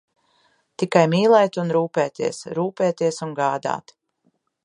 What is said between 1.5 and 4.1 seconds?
un rūpēties, rūpēties un gādāt.